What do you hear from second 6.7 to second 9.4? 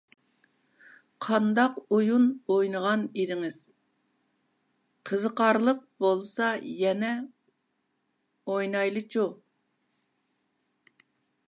يەنە ئوينايلىچۇ!